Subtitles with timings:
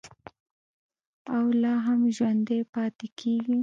[1.35, 3.57] او لا هم ژوندی پاتې کیږي.